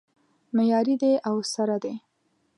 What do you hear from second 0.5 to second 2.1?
معیاري دی او سره دی